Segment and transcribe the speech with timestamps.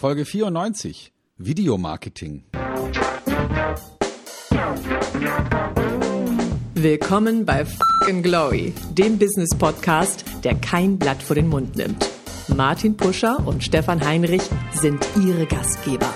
[0.00, 2.44] Folge 94 Videomarketing.
[6.72, 12.08] Willkommen bei Fucking Glory, dem Business Podcast, der kein Blatt vor den Mund nimmt.
[12.48, 14.40] Martin Puscher und Stefan Heinrich
[14.72, 16.08] sind ihre Gastgeber.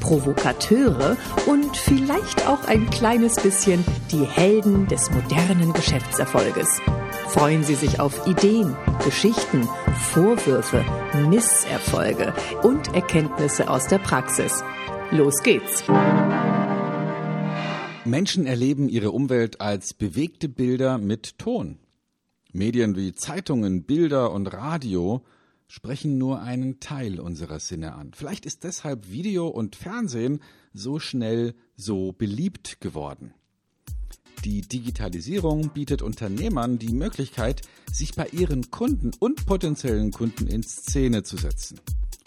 [0.00, 6.80] Provokateure und vielleicht auch ein kleines bisschen die Helden des modernen Geschäftserfolges.
[7.28, 8.74] Freuen Sie sich auf Ideen,
[9.04, 9.68] Geschichten,
[9.98, 10.84] Vorwürfe,
[11.28, 14.62] Misserfolge und Erkenntnisse aus der Praxis.
[15.10, 15.84] Los geht's!
[18.04, 21.78] Menschen erleben ihre Umwelt als bewegte Bilder mit Ton.
[22.52, 25.24] Medien wie Zeitungen, Bilder und Radio
[25.66, 28.12] sprechen nur einen Teil unserer Sinne an.
[28.14, 30.40] Vielleicht ist deshalb Video und Fernsehen
[30.72, 33.34] so schnell so beliebt geworden.
[34.46, 41.24] Die Digitalisierung bietet Unternehmern die Möglichkeit, sich bei ihren Kunden und potenziellen Kunden in Szene
[41.24, 41.80] zu setzen.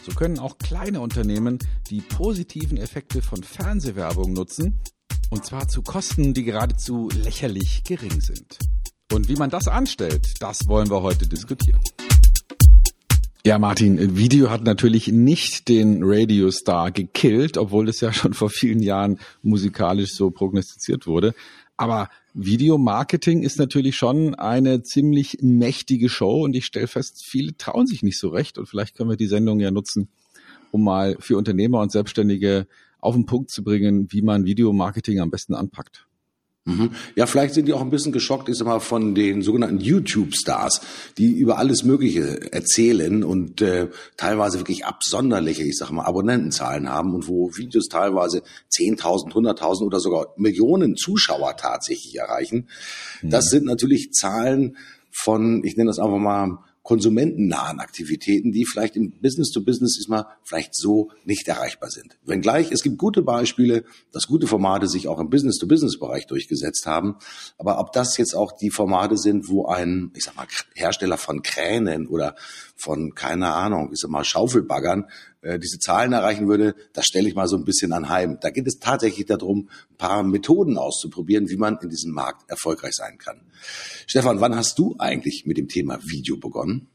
[0.05, 4.81] So können auch kleine Unternehmen die positiven Effekte von Fernsehwerbung nutzen,
[5.29, 8.59] und zwar zu Kosten, die geradezu lächerlich gering sind.
[9.13, 11.79] Und wie man das anstellt, das wollen wir heute diskutieren.
[13.45, 18.83] Ja, Martin, Video hat natürlich nicht den Radiostar gekillt, obwohl es ja schon vor vielen
[18.83, 21.33] Jahren musikalisch so prognostiziert wurde.
[21.79, 27.87] Aber Videomarketing ist natürlich schon eine ziemlich mächtige Show und ich stelle fest, viele trauen
[27.87, 30.09] sich nicht so recht und vielleicht können wir die Sendung ja nutzen,
[30.71, 32.67] um mal für Unternehmer und Selbstständige
[32.99, 36.05] auf den Punkt zu bringen, wie man Videomarketing am besten anpackt.
[36.69, 36.91] Mhm.
[37.15, 40.81] Ja, vielleicht sind die auch ein bisschen geschockt, ich sag mal, von den sogenannten YouTube-Stars,
[41.17, 47.13] die über alles Mögliche erzählen und äh, teilweise wirklich absonderliche, ich sag mal, Abonnentenzahlen haben
[47.13, 52.67] und wo Videos teilweise 10.000, 100.000 oder sogar Millionen Zuschauer tatsächlich erreichen.
[53.21, 53.29] Mhm.
[53.29, 54.77] Das sind natürlich Zahlen
[55.11, 56.59] von, ich nenne das einfach mal,
[56.89, 62.17] konsumentennahen Aktivitäten, die vielleicht im Business to Business diesmal vielleicht so nicht erreichbar sind.
[62.25, 66.25] Wenngleich, es gibt gute Beispiele, dass gute Formate sich auch im Business to Business Bereich
[66.25, 67.17] durchgesetzt haben.
[67.59, 71.43] Aber ob das jetzt auch die Formate sind, wo ein, ich sag mal, Hersteller von
[71.43, 72.33] Kränen oder
[72.75, 75.05] von, keine Ahnung, ich sag mal, Schaufelbaggern
[75.41, 78.37] äh, diese Zahlen erreichen würde, das stelle ich mal so ein bisschen anheim.
[78.41, 82.93] Da geht es tatsächlich darum, ein paar Methoden auszuprobieren, wie man in diesem Markt erfolgreich
[82.93, 83.41] sein kann.
[84.05, 86.87] Stefan, wann hast du eigentlich mit dem Thema Video begonnen?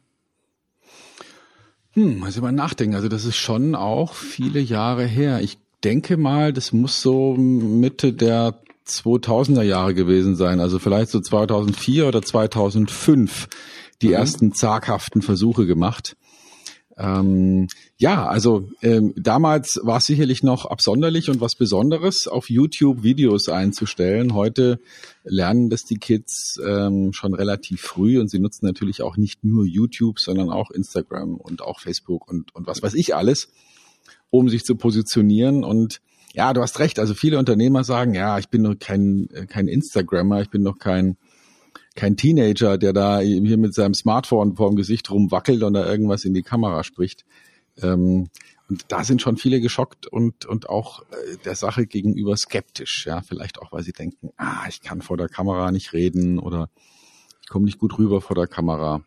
[1.93, 2.97] Hm, also mal nachdenken.
[2.97, 5.41] Also das ist schon auch viele Jahre her.
[5.41, 10.61] Ich denke mal, das muss so Mitte der 2000er Jahre gewesen sein.
[10.61, 13.49] Also vielleicht so 2004 oder 2005
[14.03, 14.15] die mhm.
[14.15, 16.17] ersten zaghaften Versuche gemacht.
[16.97, 17.67] Ähm,
[17.99, 23.49] ja, also ähm, damals war es sicherlich noch absonderlich und was Besonderes, auf YouTube Videos
[23.49, 24.35] einzustellen.
[24.35, 24.79] Heute
[25.25, 29.65] lernen das die Kids ähm, schon relativ früh und sie nutzen natürlich auch nicht nur
[29.65, 33.49] YouTube, sondern auch Instagram und auch Facebook und, und was weiß ich alles,
[34.31, 35.65] um sich zu positionieren.
[35.65, 36.01] Und
[36.33, 36.99] ja, du hast recht.
[37.01, 41.17] Also viele Unternehmer sagen, ja, ich bin noch kein, kein Instagrammer, ich bin noch kein
[41.95, 46.35] kein Teenager, der da hier mit seinem Smartphone vorm Gesicht rumwackelt und da irgendwas in
[46.35, 47.25] die Kamera spricht.
[47.83, 48.29] Ähm,
[48.69, 53.07] und da sind schon viele geschockt und, und auch äh, der Sache gegenüber skeptisch.
[53.07, 56.71] Ja, vielleicht auch, weil sie denken, ah, ich kann vor der Kamera nicht reden oder
[57.43, 59.03] ich komme nicht gut rüber vor der Kamera.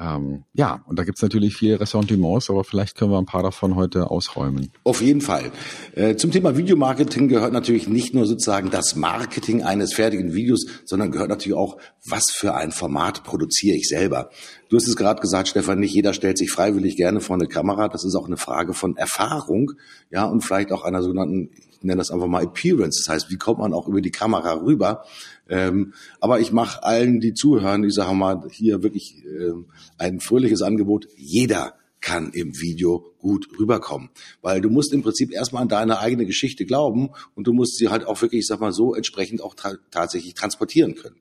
[0.00, 3.74] Ähm, ja, und da gibt's natürlich viele Ressentiments, aber vielleicht können wir ein paar davon
[3.74, 4.70] heute ausräumen.
[4.84, 5.50] Auf jeden Fall.
[5.94, 11.10] Äh, zum Thema Videomarketing gehört natürlich nicht nur sozusagen das Marketing eines fertigen Videos, sondern
[11.10, 14.30] gehört natürlich auch, was für ein Format produziere ich selber.
[14.68, 17.88] Du hast es gerade gesagt, Stefan, nicht jeder stellt sich freiwillig gerne vor eine Kamera.
[17.88, 19.72] Das ist auch eine Frage von Erfahrung,
[20.10, 23.02] ja, und vielleicht auch einer sogenannten, ich nenne das einfach mal Appearance.
[23.04, 25.04] Das heißt, wie kommt man auch über die Kamera rüber?
[25.48, 29.52] Ähm, aber ich mache allen, die zuhören, ich sage mal, hier wirklich äh,
[29.98, 31.08] ein fröhliches Angebot.
[31.16, 34.10] Jeder kann im Video gut rüberkommen.
[34.40, 37.88] Weil du musst im Prinzip erstmal an deine eigene Geschichte glauben und du musst sie
[37.88, 41.16] halt auch wirklich, ich sag mal so, entsprechend auch ta tatsächlich transportieren können.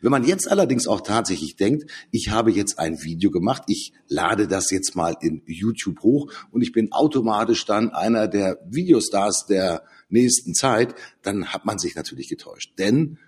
[0.00, 4.48] Wenn man jetzt allerdings auch tatsächlich denkt, ich habe jetzt ein Video gemacht, ich lade
[4.48, 9.84] das jetzt mal in YouTube hoch und ich bin automatisch dann einer der Videostars der
[10.08, 12.72] nächsten Zeit, dann hat man sich natürlich getäuscht.
[12.78, 13.18] Denn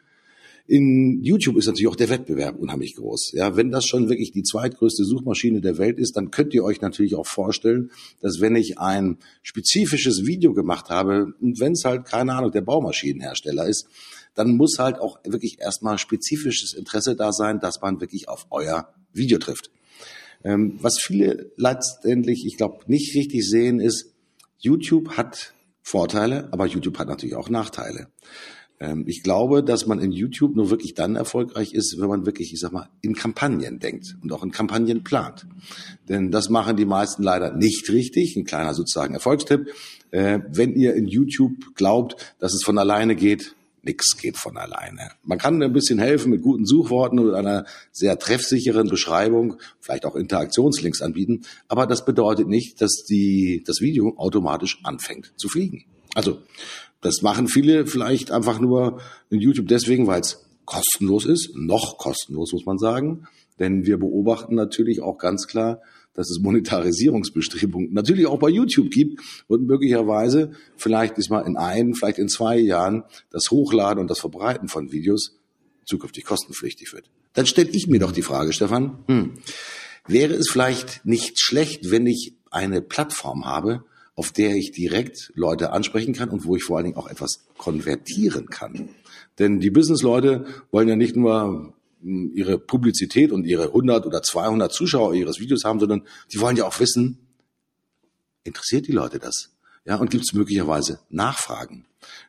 [0.67, 3.33] in YouTube ist natürlich auch der Wettbewerb unheimlich groß.
[3.33, 6.81] Ja, wenn das schon wirklich die zweitgrößte Suchmaschine der Welt ist, dann könnt ihr euch
[6.81, 12.05] natürlich auch vorstellen, dass wenn ich ein spezifisches Video gemacht habe und wenn es halt
[12.05, 13.87] keine Ahnung der Baumaschinenhersteller ist,
[14.35, 18.95] dann muss halt auch wirklich erstmal spezifisches Interesse da sein, dass man wirklich auf euer
[19.13, 19.71] Video trifft.
[20.45, 24.13] Ähm, was viele letztendlich, ich glaube, nicht richtig sehen, ist,
[24.59, 28.09] YouTube hat Vorteile, aber YouTube hat natürlich auch Nachteile.
[28.83, 32.53] Ähm, ich glaube, dass man in YouTube nur wirklich dann erfolgreich ist, wenn man wirklich,
[32.53, 35.47] ich sag mal, in Kampagnen denkt und auch in Kampagnen plant.
[36.09, 38.37] Denn das machen die meisten leider nicht richtig.
[38.37, 39.69] Ein kleiner sozusagen Erfolgstipp.
[40.11, 45.11] Äh, wenn ihr in YouTube glaubt, dass es von alleine geht, Nix geht von alleine.
[45.25, 50.15] Man kann ein bisschen helfen mit guten Suchworten und einer sehr treffsicheren Beschreibung, vielleicht auch
[50.15, 55.85] Interaktionslinks anbieten, aber das bedeutet nicht, dass die, das Video automatisch anfängt zu fliegen.
[56.15, 56.43] Also,
[57.01, 59.01] das machen viele vielleicht einfach nur
[59.31, 63.27] in YouTube deswegen, weil es kostenlos ist, noch kostenlos muss man sagen,
[63.59, 65.81] denn wir beobachten natürlich auch ganz klar,
[66.15, 71.95] dass es Monetarisierungsbestrebungen natürlich auch bei YouTube gibt und möglicherweise vielleicht ist mal in ein,
[71.95, 75.39] vielleicht in zwei Jahren das Hochladen und das Verbreiten von Videos
[75.87, 77.11] zukünftig kostenpflichtig wird.
[77.33, 79.33] Dann stelle ich mir doch die Frage, Stefan, hm,
[80.07, 85.73] wäre es vielleicht nicht schlecht, wenn ich eine Plattform habe, auf der ich direkt Leute
[85.73, 88.91] ansprechen kann und wo ich vor allen Dingen auch etwas konvertieren kann.
[89.39, 95.15] Denn die Business-Leute wollen ja nicht nur ihre Publizität und ihre 100 oder 200 Zuschauer
[95.15, 97.19] ihres Videos haben, sondern die wollen ja auch wissen,
[98.45, 99.51] interessiert die Leute das?
[99.85, 101.87] Ja, und gibt es möglicherweise Nachfragen?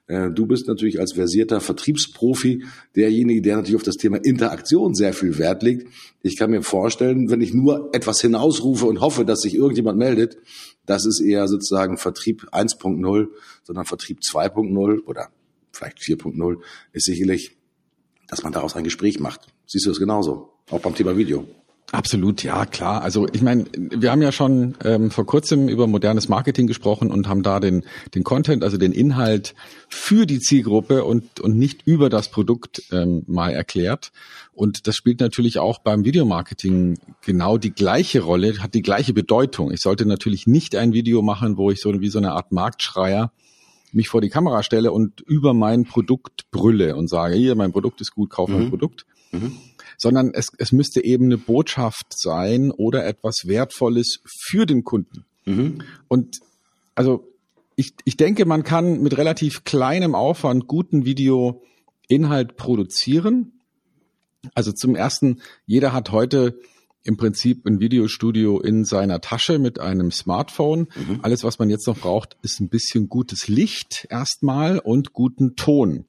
[0.08, 2.66] Äh, du bist natürlich als versierter Vertriebsprofi
[2.96, 5.88] derjenige, der natürlich auf das Thema Interaktion sehr viel Wert legt.
[6.22, 10.38] Ich kann mir vorstellen, wenn ich nur etwas hinausrufe und hoffe, dass sich irgendjemand meldet,
[10.86, 13.28] das ist eher sozusagen Vertrieb 1.0,
[13.64, 15.30] sondern Vertrieb 2.0 oder
[15.72, 16.58] vielleicht 4.0
[16.92, 17.58] ist sicherlich
[18.34, 19.42] dass man daraus ein Gespräch macht.
[19.68, 20.54] Siehst du das genauso?
[20.72, 21.46] Auch beim Thema Video.
[21.91, 23.03] Absolut, ja klar.
[23.03, 27.27] Also ich meine, wir haben ja schon ähm, vor kurzem über modernes Marketing gesprochen und
[27.27, 27.83] haben da den
[28.15, 29.53] den Content, also den Inhalt
[29.89, 34.12] für die Zielgruppe und und nicht über das Produkt ähm, mal erklärt.
[34.53, 39.71] Und das spielt natürlich auch beim Videomarketing genau die gleiche Rolle, hat die gleiche Bedeutung.
[39.71, 43.31] Ich sollte natürlich nicht ein Video machen, wo ich so wie so eine Art Marktschreier
[43.91, 48.01] mich vor die Kamera stelle und über mein Produkt brülle und sage, hier, mein Produkt
[48.01, 48.69] ist gut, kauf mein mhm.
[48.69, 49.06] Produkt.
[49.31, 49.57] Mhm.
[49.98, 55.25] Sondern es, es müsste eben eine Botschaft sein oder etwas Wertvolles für den Kunden.
[55.45, 55.84] Mhm.
[56.07, 56.40] Und
[56.95, 57.28] also
[57.75, 63.54] ich, ich denke, man kann mit relativ kleinem Aufwand guten Videoinhalt produzieren.
[64.54, 66.60] Also zum ersten, jeder hat heute
[67.04, 70.88] im Prinzip ein Videostudio in seiner Tasche mit einem Smartphone.
[70.96, 71.19] Mhm.
[71.22, 76.06] Alles, was man jetzt noch braucht, ist ein bisschen gutes Licht erstmal und guten Ton.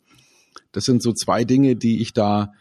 [0.72, 2.52] Das sind so zwei Dinge, die ich da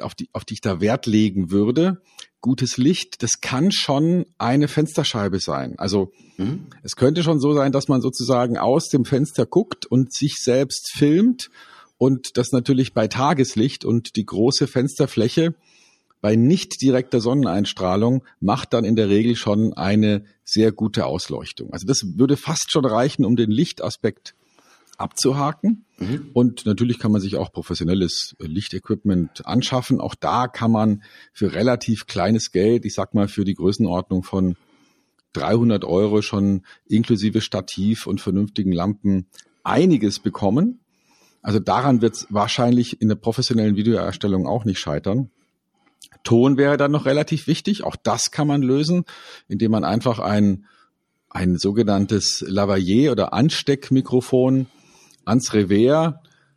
[0.00, 2.00] auf die, auf die ich da Wert legen würde.
[2.40, 5.78] Gutes Licht, das kann schon eine Fensterscheibe sein.
[5.78, 6.66] Also mhm.
[6.82, 10.92] es könnte schon so sein, dass man sozusagen aus dem Fenster guckt und sich selbst
[10.92, 11.50] filmt
[11.98, 15.54] und das natürlich bei Tageslicht und die große Fensterfläche
[16.20, 21.72] bei nicht direkter Sonneneinstrahlung macht dann in der Regel schon eine sehr gute Ausleuchtung.
[21.72, 24.34] Also das würde fast schon reichen, um den Lichtaspekt
[24.98, 25.84] abzuhaken.
[25.98, 26.30] Mhm.
[26.32, 30.00] Und natürlich kann man sich auch professionelles Lichtequipment anschaffen.
[30.00, 31.02] Auch da kann man
[31.32, 34.56] für relativ kleines Geld, ich sag mal für die Größenordnung von
[35.32, 39.26] 300 Euro schon inklusive Stativ und vernünftigen Lampen
[39.64, 40.80] einiges bekommen.
[41.42, 45.30] Also daran wird es wahrscheinlich in der professionellen Videoerstellung auch nicht scheitern.
[46.24, 47.84] Ton wäre dann noch relativ wichtig.
[47.84, 49.04] Auch das kann man lösen,
[49.48, 50.64] indem man einfach ein,
[51.30, 54.66] ein sogenanntes Lavalier oder Ansteckmikrofon
[55.26, 56.14] ans Revers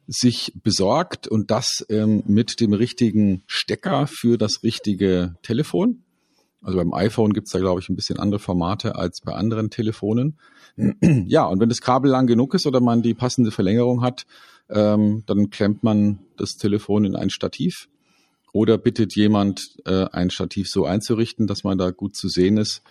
[0.08, 6.04] sich besorgt und das ähm, mit dem richtigen Stecker für das richtige Telefon.
[6.62, 10.40] Also beim iPhone gibt's da, glaube ich, ein bisschen andere Formate als bei anderen Telefonen.
[11.28, 14.26] ja, und wenn das Kabel lang genug ist oder man die passende Verlängerung hat,
[14.70, 17.88] ähm, dann klemmt man das Telefon in ein Stativ
[18.52, 22.82] oder bittet jemand, äh, ein Stativ so einzurichten, dass man da gut zu sehen ist,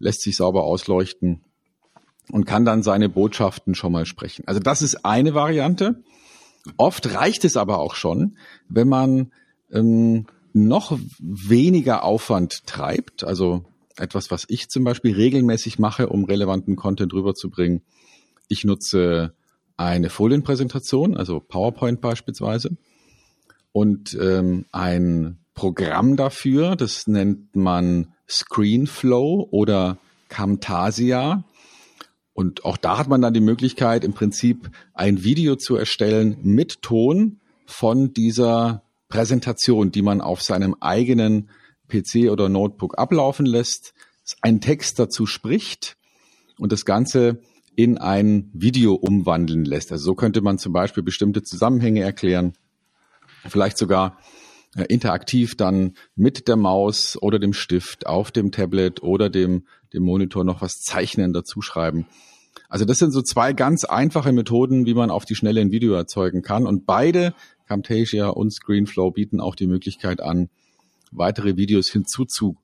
[0.00, 1.42] lässt sich sauber ausleuchten
[2.30, 4.44] und kann dann seine Botschaften schon mal sprechen.
[4.46, 6.02] Also das ist eine Variante.
[6.76, 8.36] Oft reicht es aber auch schon,
[8.68, 9.32] wenn man
[9.70, 13.24] ähm, noch weniger Aufwand treibt.
[13.24, 13.64] Also
[13.96, 17.82] etwas, was ich zum Beispiel regelmäßig mache, um relevanten Content rüberzubringen.
[18.48, 19.34] Ich nutze
[19.76, 22.76] eine Folienpräsentation, also PowerPoint beispielsweise
[23.72, 31.44] und ähm, ein Programm dafür, das nennt man Screenflow oder Camtasia.
[32.36, 36.82] Und auch da hat man dann die Möglichkeit, im Prinzip ein Video zu erstellen mit
[36.82, 41.48] Ton von dieser Präsentation, die man auf seinem eigenen
[41.88, 43.94] PC oder Notebook ablaufen lässt,
[44.42, 45.96] einen Text dazu spricht
[46.58, 47.40] und das Ganze
[47.74, 49.90] in ein Video umwandeln lässt.
[49.90, 52.52] Also so könnte man zum Beispiel bestimmte Zusammenhänge erklären
[53.48, 54.18] vielleicht sogar
[54.76, 59.64] äh, interaktiv dann mit der Maus oder dem Stift auf dem Tablet oder dem,
[59.96, 62.06] dem Monitor noch was zeichnen, dazu schreiben.
[62.68, 65.94] Also das sind so zwei ganz einfache Methoden, wie man auf die Schnelle ein Video
[65.94, 66.66] erzeugen kann.
[66.66, 67.34] Und beide,
[67.66, 70.48] Camtasia und Screenflow, bieten auch die Möglichkeit an,
[71.10, 72.56] weitere Videos hinzuzu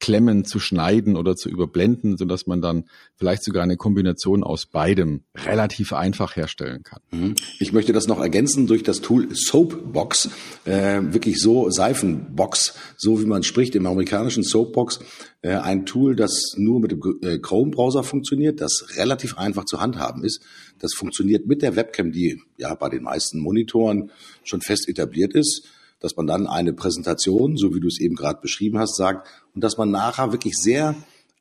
[0.00, 2.84] klemmen, zu schneiden oder zu überblenden, so dass man dann
[3.16, 7.00] vielleicht sogar eine Kombination aus beidem relativ einfach herstellen kann.
[7.10, 7.34] Mhm.
[7.58, 10.30] Ich möchte das noch ergänzen durch das Tool Soapbox,
[10.64, 15.00] äh, wirklich so Seifenbox, so wie man spricht im amerikanischen Soapbox,
[15.42, 20.24] äh, ein Tool, das nur mit dem äh, Chrome-Browser funktioniert, das relativ einfach zu handhaben
[20.24, 20.42] ist.
[20.78, 24.10] Das funktioniert mit der Webcam, die ja bei den meisten Monitoren
[24.44, 25.68] schon fest etabliert ist
[26.00, 29.62] dass man dann eine Präsentation, so wie du es eben gerade beschrieben hast, sagt und
[29.62, 30.96] dass man nachher wirklich sehr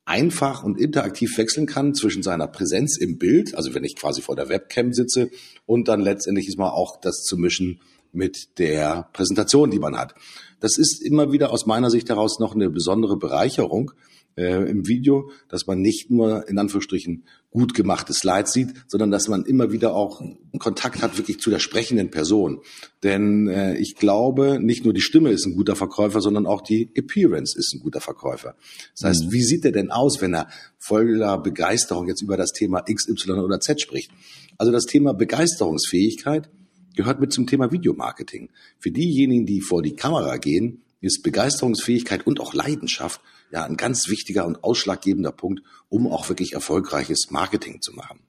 [0.06, 4.36] einfach und interaktiv wechseln kann zwischen seiner Präsenz im Bild, also wenn ich quasi vor
[4.36, 5.30] der Webcam sitze,
[5.66, 7.80] und dann letztendlich ist mal auch das zu mischen
[8.12, 10.16] mit der Präsentation, die man hat.
[10.60, 13.92] Das ist immer wieder aus meiner Sicht heraus noch eine besondere Bereicherung,
[14.40, 19.28] äh, im Video, dass man nicht nur in Anführungsstrichen gut gemachte Slides sieht, sondern dass
[19.28, 20.22] man immer wieder auch
[20.60, 22.62] Kontakt hat wirklich zu der sprechenden Person.
[23.04, 26.90] Denn äh, ich glaube, nicht nur die Stimme ist ein guter Verkäufer, sondern auch die
[26.96, 28.56] Appearance ist ein guter Verkäufer.
[28.98, 29.32] Das heißt, mhm.
[29.34, 33.40] wie sieht er denn aus, wenn er voller Begeisterung jetzt über das Thema X, Y
[33.40, 34.12] oder Z spricht?
[34.58, 36.50] Also das Thema Begeisterungsfähigkeit
[36.96, 38.50] gehört mit zum Thema Videomarketing.
[38.80, 44.10] Für diejenigen, die vor die Kamera gehen, ist Begeisterungsfähigkeit und auch Leidenschaft ja ein ganz
[44.10, 48.22] wichtiger und ausschlaggebender Punkt, um auch wirklich erfolgreiches Marketing zu machen.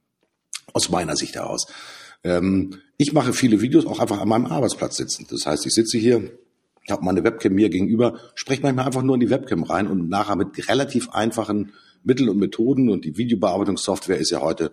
[0.73, 1.67] Aus meiner Sicht heraus.
[2.23, 5.27] Ähm, ich mache viele Videos auch einfach an meinem Arbeitsplatz sitzen.
[5.31, 6.31] Das heißt, ich sitze hier,
[6.91, 10.37] habe meine Webcam mir gegenüber, spreche manchmal einfach nur in die Webcam rein und nachher
[10.37, 11.73] mit relativ einfachen
[12.03, 14.73] Mitteln und Methoden und die Videobearbeitungssoftware ist ja heute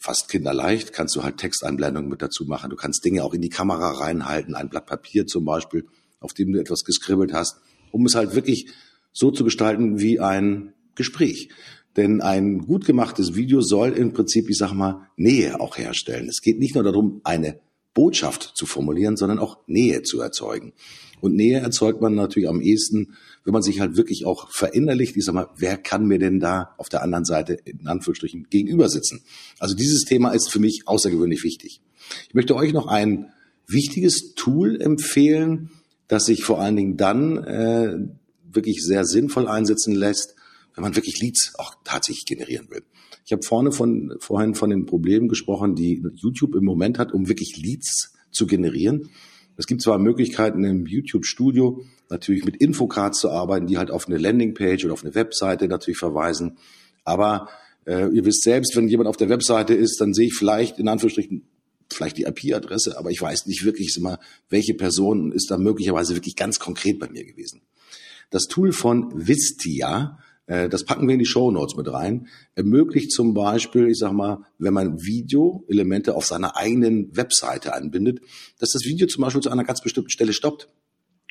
[0.00, 2.70] fast kinderleicht, kannst du halt Texteinblendungen mit dazu machen.
[2.70, 5.86] Du kannst Dinge auch in die Kamera reinhalten, ein Blatt Papier zum Beispiel,
[6.20, 8.68] auf dem du etwas geskribbelt hast, um es halt wirklich
[9.12, 11.50] so zu gestalten wie ein Gespräch.
[11.96, 16.28] Denn ein gut gemachtes Video soll im Prinzip, ich sag mal, Nähe auch herstellen.
[16.28, 17.60] Es geht nicht nur darum, eine
[17.94, 20.72] Botschaft zu formulieren, sondern auch Nähe zu erzeugen.
[21.20, 25.16] Und Nähe erzeugt man natürlich am ehesten, wenn man sich halt wirklich auch verinnerlicht.
[25.16, 28.88] Ich sag mal, wer kann mir denn da auf der anderen Seite in Anführungsstrichen gegenüber
[28.88, 29.22] sitzen?
[29.58, 31.80] Also dieses Thema ist für mich außergewöhnlich wichtig.
[32.28, 33.32] Ich möchte euch noch ein
[33.66, 35.70] wichtiges Tool empfehlen,
[36.08, 37.98] das sich vor allen Dingen dann äh,
[38.52, 40.34] wirklich sehr sinnvoll einsetzen lässt,
[40.74, 42.82] wenn man wirklich Leads auch tatsächlich generieren will.
[43.24, 47.28] Ich habe vorne von, vorhin von den Problemen gesprochen, die YouTube im Moment hat, um
[47.28, 49.10] wirklich Leads zu generieren.
[49.56, 54.16] Es gibt zwar Möglichkeiten im YouTube-Studio, natürlich mit Infocards zu arbeiten, die halt auf eine
[54.16, 56.56] Landingpage oder auf eine Webseite natürlich verweisen.
[57.04, 57.48] Aber
[57.86, 60.88] äh, ihr wisst selbst, wenn jemand auf der Webseite ist, dann sehe ich vielleicht in
[60.88, 61.44] Anführungsstrichen
[61.92, 66.36] vielleicht die IP-Adresse, aber ich weiß nicht wirklich immer, welche Person ist da möglicherweise wirklich
[66.36, 67.62] ganz konkret bei mir gewesen.
[68.30, 73.12] Das Tool von Vistia, äh, das packen wir in die Show Notes mit rein, ermöglicht
[73.12, 78.20] zum Beispiel, ich sag mal, wenn man Video-Elemente auf seiner eigenen Webseite anbindet,
[78.58, 80.68] dass das Video zum Beispiel zu einer ganz bestimmten Stelle stoppt.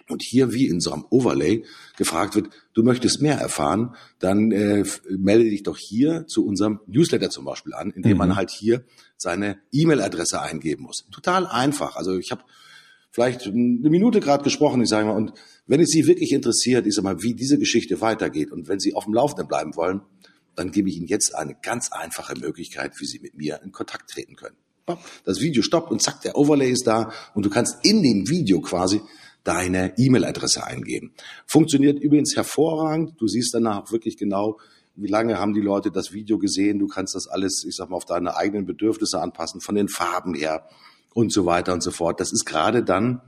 [0.07, 1.63] Und hier wie in so einem Overlay
[1.95, 7.29] gefragt wird, du möchtest mehr erfahren, dann äh, melde dich doch hier zu unserem Newsletter
[7.29, 8.17] zum Beispiel an, indem mhm.
[8.17, 8.83] man halt hier
[9.17, 11.05] seine E-Mail-Adresse eingeben muss.
[11.11, 11.95] Total einfach.
[11.95, 12.41] Also ich habe
[13.11, 15.33] vielleicht eine Minute gerade gesprochen, ich sage mal, und
[15.67, 18.93] wenn es Sie wirklich interessiert, ich sage mal, wie diese Geschichte weitergeht und wenn Sie
[18.93, 20.01] auf dem Laufenden bleiben wollen,
[20.55, 24.09] dann gebe ich Ihnen jetzt eine ganz einfache Möglichkeit, wie Sie mit mir in Kontakt
[24.09, 24.57] treten können.
[25.23, 28.59] Das Video stoppt und zack, der Overlay ist da und du kannst in dem Video
[28.59, 29.01] quasi
[29.43, 31.13] deine E-Mail-Adresse eingeben.
[31.45, 33.13] Funktioniert übrigens hervorragend.
[33.19, 34.59] Du siehst danach wirklich genau,
[34.95, 36.79] wie lange haben die Leute das Video gesehen.
[36.79, 40.33] Du kannst das alles, ich sag mal, auf deine eigenen Bedürfnisse anpassen, von den Farben
[40.33, 40.67] her
[41.13, 42.19] und so weiter und so fort.
[42.19, 43.21] Das ist gerade dann,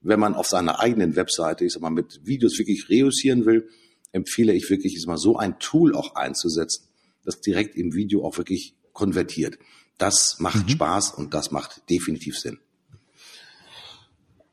[0.00, 3.68] wenn man auf seiner eigenen Webseite, ich sag mal, mit Videos wirklich reüssieren will,
[4.12, 6.88] empfehle ich wirklich, ich sag mal, so ein Tool auch einzusetzen,
[7.24, 9.58] das direkt im Video auch wirklich konvertiert.
[9.98, 10.70] Das macht mhm.
[10.70, 12.58] Spaß und das macht definitiv Sinn.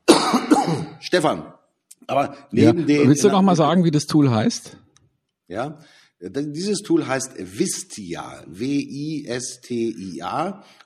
[1.00, 1.52] Stefan,
[2.06, 2.84] aber neben ja.
[2.86, 3.08] den.
[3.08, 4.76] Willst du noch mal sagen, wie das Tool heißt?
[5.48, 5.78] Ja,
[6.20, 9.04] dieses Tool heißt Vistia, W-I-S-T-I-A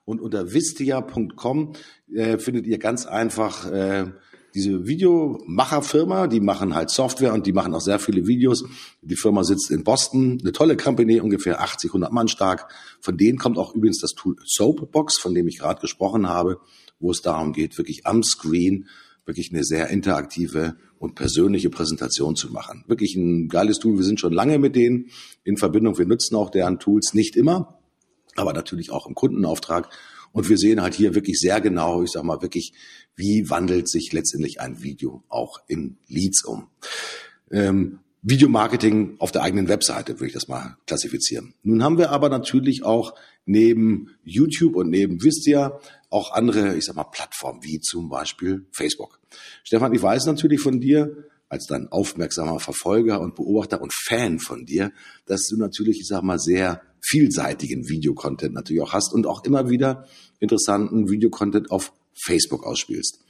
[0.05, 1.75] und unter vistia.com
[2.13, 4.07] äh, findet ihr ganz einfach äh,
[4.55, 8.65] diese Videomacherfirma, die machen halt Software und die machen auch sehr viele Videos.
[9.03, 12.67] Die Firma sitzt in Boston, eine tolle Company, ungefähr 80, 100 Mann stark.
[13.01, 16.59] Von denen kommt auch übrigens das Tool Soapbox, von dem ich gerade gesprochen habe,
[16.99, 18.89] wo es darum geht, wirklich am Screen
[19.31, 22.85] wirklich eine sehr interaktive und persönliche Präsentation zu machen.
[22.89, 23.97] Wirklich ein geiles Tool.
[23.97, 25.11] Wir sind schon lange mit denen
[25.45, 25.97] in Verbindung.
[25.97, 27.81] Wir nutzen auch deren Tools nicht immer,
[28.37, 29.89] aber natürlich auch im Kundenauftrag.
[30.33, 32.73] Und wir sehen halt hier wirklich sehr genau, ich sag mal wirklich,
[33.17, 36.69] wie wandelt sich letztendlich ein Video auch in Leads um.
[37.51, 41.55] Ähm, Videomarketing auf der eigenen Webseite, würde ich das mal klassifizieren.
[41.63, 43.15] Nun haben wir aber natürlich auch
[43.47, 49.21] neben YouTube und neben Vistia auch andere, ich sag mal, Plattformen, wie zum Beispiel Facebook.
[49.65, 54.67] Stefan, ich weiß natürlich von dir, als dein aufmerksamer Verfolger und Beobachter und Fan von
[54.67, 54.93] dir,
[55.27, 59.69] dass du natürlich, ich sag mal, sehr vielseitigen Videocontent natürlich auch hast und auch immer
[59.69, 60.07] wieder
[60.39, 63.21] interessanten Videocontent auf Facebook ausspielst.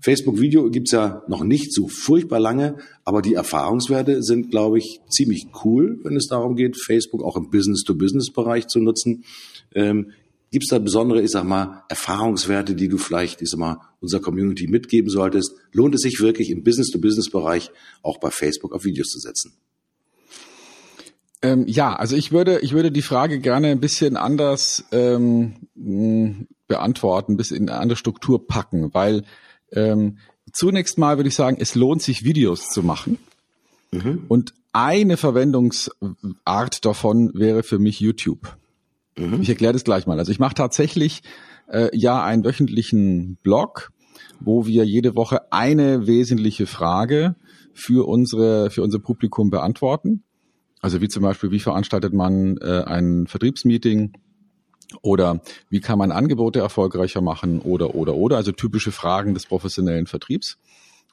[0.00, 5.48] Facebook-Video gibt's ja noch nicht so furchtbar lange, aber die Erfahrungswerte sind, glaube ich, ziemlich
[5.64, 9.24] cool, wenn es darum geht, Facebook auch im Business-to-Business-Bereich zu nutzen.
[9.74, 10.12] Ähm,
[10.50, 14.68] Gibt da besondere, ich sag mal, Erfahrungswerte, die du vielleicht, ich sag mal, unserer Community
[14.68, 15.54] mitgeben solltest?
[15.72, 17.70] Lohnt es sich wirklich im Business-to-Business-Bereich
[18.02, 19.54] auch bei Facebook auf Videos zu setzen?
[21.42, 25.68] Ähm, ja, also ich würde, ich würde die Frage gerne ein bisschen anders ähm,
[26.66, 29.24] beantworten, ein bisschen in eine andere Struktur packen, weil
[29.72, 30.18] ähm,
[30.52, 33.18] zunächst mal würde ich sagen, es lohnt sich, Videos zu machen.
[33.90, 34.24] Mhm.
[34.28, 38.56] Und eine Verwendungsart davon wäre für mich YouTube.
[39.18, 39.40] Mhm.
[39.40, 40.18] Ich erkläre das gleich mal.
[40.18, 41.22] Also ich mache tatsächlich
[41.68, 43.90] äh, ja einen wöchentlichen Blog,
[44.40, 47.36] wo wir jede Woche eine wesentliche Frage
[47.72, 50.22] für unsere für unser Publikum beantworten.
[50.80, 54.12] Also wie zum Beispiel, wie veranstaltet man äh, ein Vertriebsmeeting?
[55.02, 57.60] Oder wie kann man Angebote erfolgreicher machen?
[57.60, 58.36] Oder, oder, oder.
[58.36, 60.58] Also typische Fragen des professionellen Vertriebs.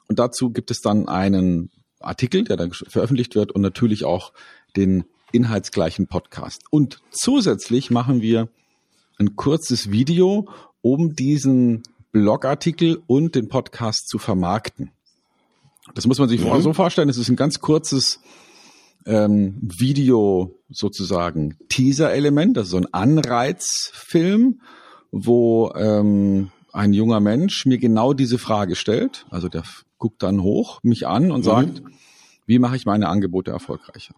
[0.08, 4.32] Und dazu gibt es dann einen Artikel, der dann veröffentlicht wird und natürlich auch
[4.76, 6.62] den inhaltsgleichen Podcast.
[6.70, 8.48] Und zusätzlich machen wir
[9.18, 10.48] ein kurzes Video,
[10.80, 14.92] um diesen Blogartikel und den Podcast zu vermarkten.
[15.94, 16.60] Das muss man sich mhm.
[16.62, 18.20] so vorstellen, es ist ein ganz kurzes
[19.06, 24.60] ähm, Video sozusagen Teaser-Element, also so ein Anreizfilm,
[25.10, 29.26] wo ähm, ein junger Mensch mir genau diese Frage stellt.
[29.30, 29.62] Also der
[29.98, 31.44] guckt dann hoch mich an und mhm.
[31.44, 31.82] sagt,
[32.46, 34.14] wie mache ich meine Angebote erfolgreicher?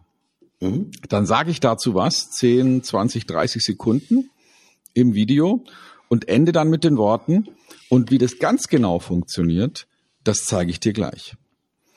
[0.59, 0.91] Mhm.
[1.09, 4.29] Dann sage ich dazu was, 10, 20, 30 Sekunden
[4.93, 5.63] im Video
[6.09, 7.49] und ende dann mit den Worten,
[7.89, 9.87] und wie das ganz genau funktioniert,
[10.23, 11.35] das zeige ich dir gleich.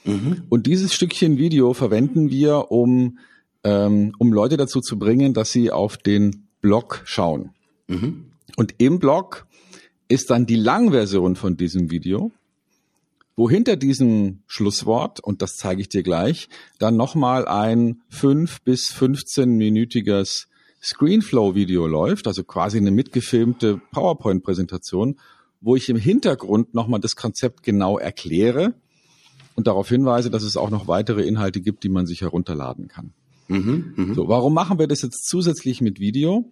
[0.04, 0.44] Mhm.
[0.48, 3.18] Und dieses Stückchen Video verwenden wir, um,
[3.64, 7.50] ähm, um Leute dazu zu bringen, dass sie auf den Blog schauen.
[7.88, 8.26] Mhm.
[8.56, 9.46] Und im Blog
[10.08, 12.32] ist dann die Langversion von diesem Video,
[13.36, 18.92] wo hinter diesem Schlusswort, und das zeige ich dir gleich, dann nochmal ein 5 bis
[18.92, 20.46] 15-minütiges
[20.82, 25.18] Screenflow-Video läuft, also quasi eine mitgefilmte PowerPoint-Präsentation,
[25.60, 28.74] wo ich im Hintergrund nochmal das Konzept genau erkläre
[29.56, 33.12] und darauf hinweise, dass es auch noch weitere Inhalte gibt, die man sich herunterladen kann.
[33.48, 34.14] Mhm, mh.
[34.14, 36.50] So, warum machen wir das jetzt zusätzlich mit Video?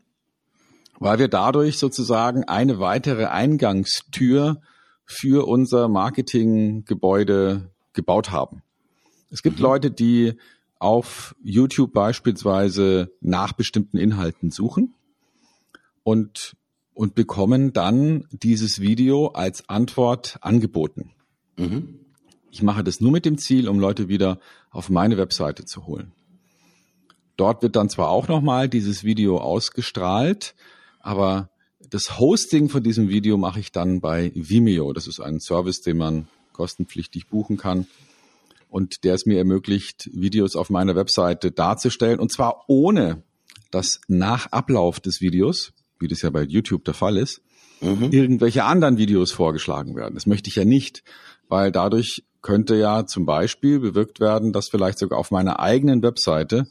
[0.99, 4.61] Weil wir dadurch sozusagen eine weitere Eingangstür
[5.09, 8.63] für unser Marketinggebäude gebaut haben.
[9.31, 9.63] Es gibt mhm.
[9.63, 10.35] Leute, die
[10.79, 14.95] auf YouTube beispielsweise nach bestimmten Inhalten suchen
[16.05, 16.57] und,
[16.93, 21.13] und bekommen dann dieses Video als Antwort angeboten.
[21.57, 22.01] Mhm.
[22.51, 24.39] Ich mache das nur mit dem Ziel, um Leute wieder
[24.71, 26.13] auf meine Webseite zu holen.
[27.37, 30.55] Dort wird dann zwar auch nochmal dieses Video ausgestrahlt,
[31.01, 31.51] aber
[31.91, 34.93] das Hosting von diesem Video mache ich dann bei Vimeo.
[34.93, 37.87] Das ist ein Service, den man kostenpflichtig buchen kann
[38.69, 43.23] und der es mir ermöglicht, Videos auf meiner Webseite darzustellen und zwar ohne,
[43.71, 47.41] dass nach Ablauf des Videos, wie das ja bei YouTube der Fall ist,
[47.81, 48.11] mhm.
[48.11, 50.15] irgendwelche anderen Videos vorgeschlagen werden.
[50.15, 51.05] Das möchte ich ja nicht,
[51.49, 56.67] weil dadurch könnte ja zum Beispiel bewirkt werden, dass vielleicht sogar auf meiner eigenen Webseite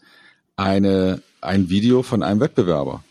[0.55, 3.03] eine, ein Video von einem Wettbewerber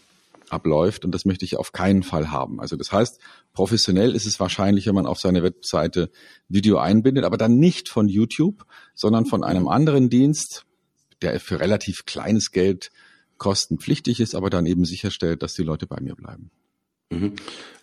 [0.50, 2.60] abläuft und das möchte ich auf keinen Fall haben.
[2.60, 3.20] Also das heißt,
[3.52, 6.10] professionell ist es wahrscheinlich, wenn man auf seine Webseite
[6.48, 10.64] Video einbindet, aber dann nicht von YouTube, sondern von einem anderen Dienst,
[11.22, 12.90] der für relativ kleines Geld
[13.38, 16.50] kostenpflichtig ist, aber dann eben sicherstellt, dass die Leute bei mir bleiben.
[17.10, 17.32] Mhm.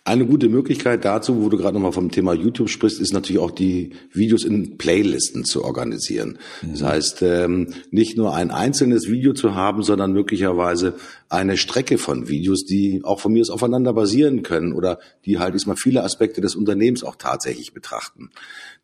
[0.06, 3.50] Eine gute Möglichkeit dazu, wo du gerade nochmal vom Thema YouTube sprichst, ist natürlich auch
[3.50, 6.38] die Videos in Playlisten zu organisieren.
[6.60, 6.72] Mhm.
[6.72, 10.96] Das heißt, ähm, nicht nur ein einzelnes Video zu haben, sondern möglicherweise
[11.30, 15.54] eine Strecke von Videos, die auch von mir aus aufeinander basieren können oder die halt
[15.54, 18.30] ist mal viele Aspekte des Unternehmens auch tatsächlich betrachten.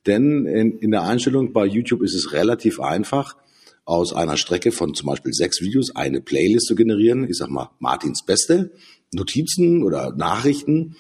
[0.07, 3.37] Denn in, in der Einstellung bei YouTube ist es relativ einfach,
[3.85, 7.29] aus einer Strecke von zum Beispiel sechs Videos eine Playlist zu generieren.
[7.29, 8.71] Ich sag mal Martins Beste
[9.13, 10.97] Notizen oder Nachrichten.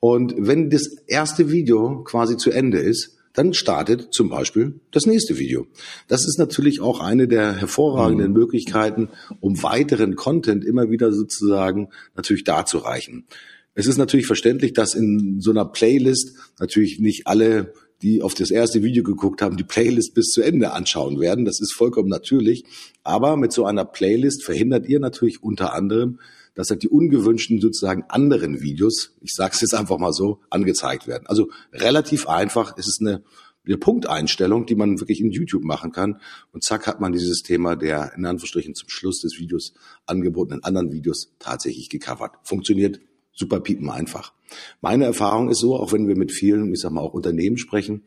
[0.00, 5.38] Und wenn das erste Video quasi zu Ende ist, dann startet zum Beispiel das nächste
[5.38, 5.66] Video.
[6.06, 8.38] Das ist natürlich auch eine der hervorragenden mhm.
[8.38, 9.08] Möglichkeiten,
[9.40, 13.26] um weiteren Content immer wieder sozusagen natürlich darzureichen.
[13.74, 17.72] Es ist natürlich verständlich, dass in so einer Playlist natürlich nicht alle
[18.02, 21.44] die auf das erste Video geguckt haben, die Playlist bis zu Ende anschauen werden.
[21.44, 22.64] Das ist vollkommen natürlich.
[23.02, 26.20] Aber mit so einer Playlist verhindert ihr natürlich unter anderem,
[26.54, 31.06] dass halt die ungewünschten sozusagen anderen Videos, ich sage es jetzt einfach mal so, angezeigt
[31.06, 31.26] werden.
[31.26, 32.76] Also relativ einfach.
[32.78, 33.22] Es ist eine,
[33.66, 36.20] eine Punkteinstellung, die man wirklich in YouTube machen kann.
[36.52, 39.74] Und zack hat man dieses Thema der in Anführungsstrichen zum Schluss des Videos
[40.06, 42.36] angebotenen anderen Videos tatsächlich gecovert.
[42.44, 43.00] Funktioniert
[43.32, 44.32] super piepen einfach.
[44.80, 48.04] Meine Erfahrung ist so, auch wenn wir mit vielen, ich sag mal, auch Unternehmen sprechen,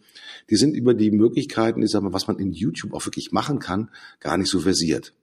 [0.50, 3.60] die sind über die Möglichkeiten, ich sag mal, was man in YouTube auch wirklich machen
[3.60, 3.90] kann,
[4.22, 5.14] gar nicht so versiert.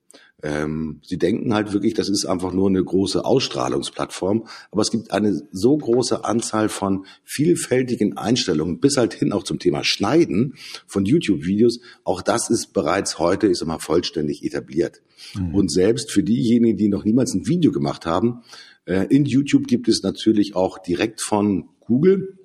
[0.43, 5.11] Ähm, sie denken halt wirklich, das ist einfach nur eine große Ausstrahlungsplattform, aber es gibt
[5.11, 10.55] eine so große Anzahl von vielfältigen Einstellungen, bis halt hin auch zum Thema Schneiden
[10.87, 11.81] von YouTube-Videos.
[12.05, 15.01] Auch das ist bereits heute, ich sag mal, vollständig etabliert.
[15.35, 15.55] Mhm.
[15.55, 18.43] Und selbst für diejenigen, die noch niemals ein Video gemacht haben,
[18.87, 22.39] äh, in YouTube gibt es natürlich auch direkt von Google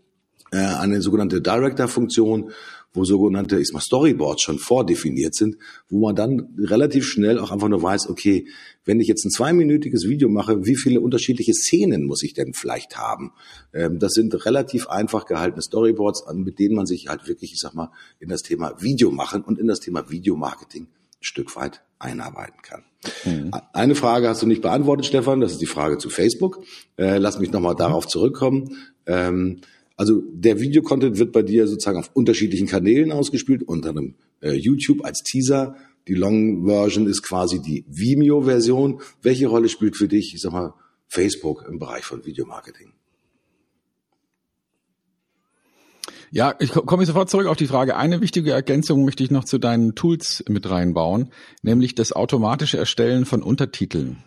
[0.51, 2.51] äh, eine sogenannte Director-Funktion,
[2.93, 5.57] wo sogenannte ich mal, Storyboards schon vordefiniert sind,
[5.89, 8.47] wo man dann relativ schnell auch einfach nur weiß, okay,
[8.85, 12.97] wenn ich jetzt ein zweiminütiges Video mache, wie viele unterschiedliche Szenen muss ich denn vielleicht
[12.97, 13.31] haben?
[13.73, 17.75] Ähm, das sind relativ einfach gehaltene Storyboards, mit denen man sich halt wirklich, ich sag
[17.75, 22.61] mal, in das Thema Video machen und in das Thema Videomarketing ein Stück weit einarbeiten
[22.61, 22.83] kann.
[23.25, 23.51] Mhm.
[23.73, 26.63] Eine Frage hast du nicht beantwortet, Stefan, das ist die Frage zu Facebook.
[26.97, 28.75] Äh, lass mich nochmal darauf zurückkommen.
[29.99, 35.03] Also der Videocontent wird bei dir sozusagen auf unterschiedlichen Kanälen ausgespielt, unter einem äh, YouTube
[35.03, 35.75] als Teaser.
[36.07, 39.01] Die Long Version ist quasi die Vimeo-Version.
[39.21, 40.73] Welche Rolle spielt für dich, ich sag mal,
[41.09, 42.93] Facebook im Bereich von Videomarketing?
[46.31, 47.97] Ja, ich komme sofort zurück auf die Frage.
[47.97, 51.29] Eine wichtige Ergänzung möchte ich noch zu deinen Tools mit reinbauen,
[51.61, 54.23] nämlich das automatische Erstellen von Untertiteln.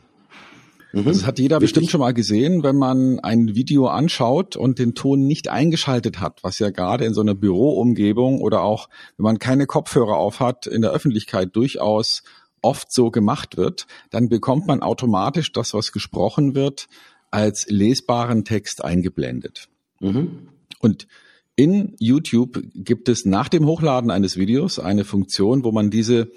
[0.93, 1.05] Mhm.
[1.05, 1.73] Das hat jeder Richtig.
[1.73, 6.43] bestimmt schon mal gesehen, wenn man ein Video anschaut und den Ton nicht eingeschaltet hat,
[6.43, 10.67] was ja gerade in so einer Büroumgebung oder auch, wenn man keine Kopfhörer auf hat,
[10.67, 12.23] in der Öffentlichkeit durchaus
[12.61, 16.89] oft so gemacht wird, dann bekommt man automatisch das, was gesprochen wird,
[17.31, 19.69] als lesbaren Text eingeblendet.
[20.01, 20.49] Mhm.
[20.79, 21.09] Und
[21.57, 26.31] in YouTube gibt es nach dem Hochladen eines Videos eine Funktion, wo man diese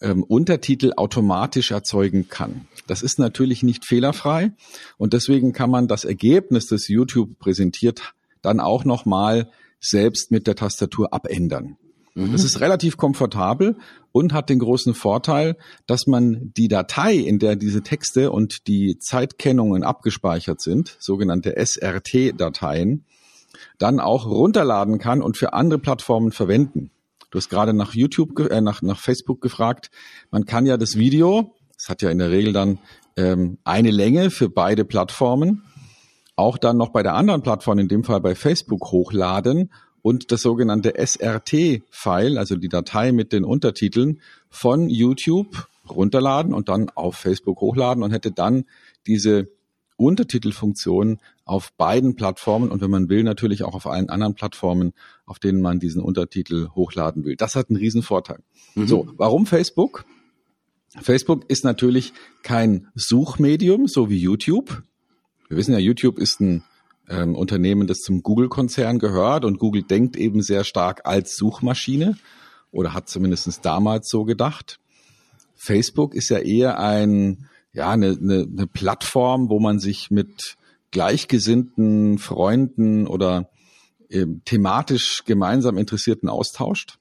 [0.00, 2.66] ähm, Untertitel automatisch erzeugen kann.
[2.86, 4.52] Das ist natürlich nicht fehlerfrei
[4.98, 10.56] und deswegen kann man das Ergebnis, das YouTube präsentiert, dann auch nochmal selbst mit der
[10.56, 11.76] Tastatur abändern.
[12.14, 12.32] Mhm.
[12.32, 13.76] Das ist relativ komfortabel
[14.12, 18.98] und hat den großen Vorteil, dass man die Datei, in der diese Texte und die
[18.98, 23.04] Zeitkennungen abgespeichert sind, sogenannte SRT-Dateien,
[23.78, 26.90] dann auch runterladen kann und für andere Plattformen verwenden.
[27.30, 29.90] Du hast gerade nach YouTube, äh, nach, nach Facebook gefragt.
[30.30, 32.78] Man kann ja das Video, es hat ja in der Regel dann
[33.16, 35.62] ähm, eine Länge für beide Plattformen,
[36.36, 39.70] auch dann noch bei der anderen Plattform, in dem Fall bei Facebook, hochladen
[40.02, 46.90] und das sogenannte SRT-File, also die Datei mit den Untertiteln von YouTube runterladen und dann
[46.90, 48.64] auf Facebook hochladen und hätte dann
[49.06, 49.48] diese
[50.00, 54.92] Untertitelfunktion auf beiden Plattformen und wenn man will, natürlich auch auf allen anderen Plattformen,
[55.26, 57.36] auf denen man diesen Untertitel hochladen will.
[57.36, 58.38] Das hat einen riesen Vorteil.
[58.74, 58.86] Mhm.
[58.86, 60.04] So, warum Facebook?
[61.00, 64.82] Facebook ist natürlich kein Suchmedium, so wie YouTube.
[65.48, 66.64] Wir wissen ja, YouTube ist ein
[67.08, 72.16] ähm, Unternehmen, das zum Google-Konzern gehört und Google denkt eben sehr stark als Suchmaschine
[72.72, 74.80] oder hat zumindest damals so gedacht.
[75.54, 80.56] Facebook ist ja eher ein ja, eine, eine, eine Plattform, wo man sich mit
[80.90, 83.50] gleichgesinnten Freunden oder
[84.08, 86.98] äh, thematisch gemeinsam Interessierten austauscht.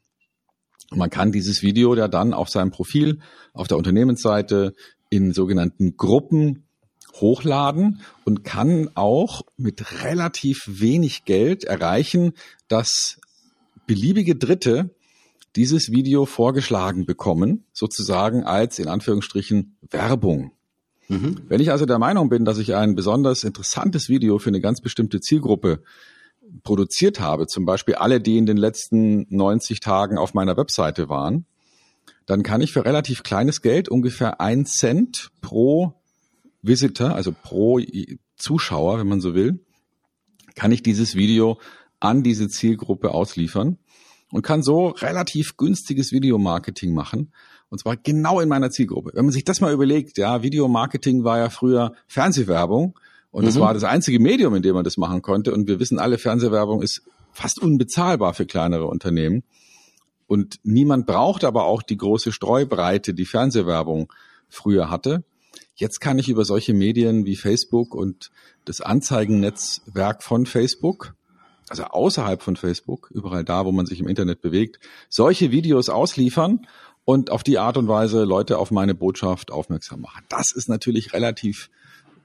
[0.91, 3.19] Man kann dieses Video ja dann auf seinem Profil,
[3.53, 4.73] auf der Unternehmensseite
[5.10, 6.65] in sogenannten Gruppen
[7.13, 12.34] hochladen und kann auch mit relativ wenig Geld erreichen,
[12.67, 13.19] dass
[13.88, 14.91] beliebige Dritte
[15.55, 20.51] dieses Video vorgeschlagen bekommen, sozusagen als in Anführungsstrichen Werbung.
[21.10, 21.41] Mhm.
[21.48, 24.80] Wenn ich also der Meinung bin, dass ich ein besonders interessantes Video für eine ganz
[24.80, 25.84] bestimmte Zielgruppe
[26.63, 31.45] produziert habe, zum Beispiel alle, die in den letzten 90 Tagen auf meiner Webseite waren,
[32.26, 35.95] dann kann ich für relativ kleines Geld, ungefähr ein Cent pro
[36.62, 37.80] Visitor, also pro
[38.36, 39.65] Zuschauer, wenn man so will,
[40.56, 41.60] kann ich dieses Video
[42.00, 43.78] an diese Zielgruppe ausliefern
[44.32, 47.32] und kann so relativ günstiges Videomarketing machen
[47.69, 49.12] und zwar genau in meiner Zielgruppe.
[49.13, 52.97] Wenn man sich das mal überlegt, ja, Videomarketing war ja früher Fernsehwerbung
[53.32, 53.60] und das mhm.
[53.62, 55.53] war das einzige Medium, in dem man das machen konnte.
[55.53, 59.43] Und wir wissen alle, Fernsehwerbung ist fast unbezahlbar für kleinere Unternehmen.
[60.27, 64.12] Und niemand braucht aber auch die große Streubreite, die Fernsehwerbung
[64.47, 65.23] früher hatte.
[65.75, 68.32] Jetzt kann ich über solche Medien wie Facebook und
[68.65, 71.13] das Anzeigennetzwerk von Facebook
[71.69, 76.65] also außerhalb von Facebook, überall da, wo man sich im Internet bewegt, solche Videos ausliefern
[77.10, 80.24] und auf die Art und Weise Leute auf meine Botschaft aufmerksam machen.
[80.30, 81.72] Das ist natürlich relativ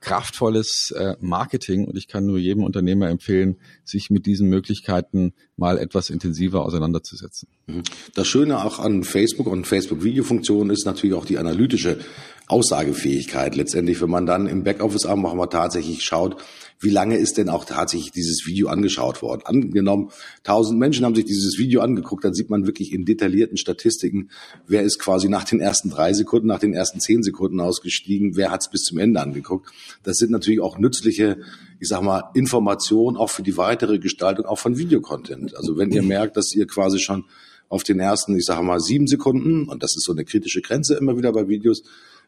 [0.01, 5.79] kraftvolles äh, Marketing und ich kann nur jedem Unternehmer empfehlen, sich mit diesen Möglichkeiten mal
[5.79, 7.49] etwas intensiver auseinanderzusetzen.
[7.67, 7.85] Mhm.
[8.15, 12.01] Das Schöne auch an Facebook und Facebook-Videofunktionen ist natürlich auch die analytische
[12.49, 13.57] Aussagefähigkeit.
[13.57, 16.37] Letztendlich, wenn man dann im Backoffice auch mal tatsächlich schaut,
[16.85, 19.43] wie lange ist denn auch tatsächlich dieses Video angeschaut worden?
[19.45, 20.11] Angenommen,
[20.43, 24.31] tausend Menschen haben sich dieses Video angeguckt, dann sieht man wirklich in detaillierten Statistiken,
[24.67, 28.51] wer ist quasi nach den ersten drei Sekunden, nach den ersten zehn Sekunden ausgestiegen, wer
[28.51, 29.71] hat es bis zum Ende angeguckt.
[30.03, 31.39] Das sind natürlich auch nützliche,
[31.81, 35.57] ich sag mal, Informationen auch für die weitere Gestaltung auch von Videocontent.
[35.57, 37.25] Also wenn ihr merkt, dass ihr quasi schon
[37.69, 40.95] auf den ersten, ich sage mal, sieben Sekunden, und das ist so eine kritische Grenze
[40.97, 41.83] immer wieder bei Videos,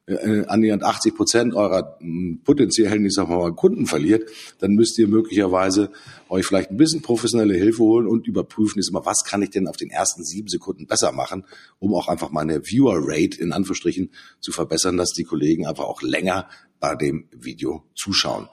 [0.07, 5.09] äh, annähernd 80 Prozent eurer hm, potenziellen, ich sag mal, Kunden verliert, dann müsst ihr
[5.09, 5.90] möglicherweise
[6.29, 9.69] euch vielleicht ein bisschen professionelle Hilfe holen und überprüfen, ist immer, was kann ich denn
[9.69, 11.45] auf den ersten sieben Sekunden besser machen,
[11.79, 16.03] um auch einfach meine Viewer Rate in Anführungsstrichen zu verbessern, dass die Kollegen einfach auch
[16.03, 18.49] länger bei dem Video zuschauen.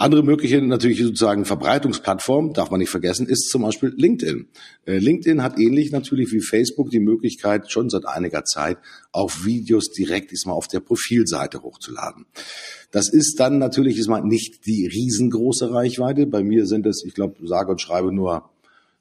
[0.00, 4.46] Andere mögliche natürlich sozusagen Verbreitungsplattform, darf man nicht vergessen, ist zum Beispiel LinkedIn.
[4.86, 8.78] Äh, LinkedIn hat ähnlich natürlich wie Facebook die Möglichkeit, schon seit einiger Zeit
[9.10, 12.26] auch Videos direkt diesmal auf der Profilseite hochzuladen.
[12.92, 16.26] Das ist dann natürlich ist mal nicht die riesengroße Reichweite.
[16.26, 18.50] Bei mir sind es, ich glaube, sage und schreibe nur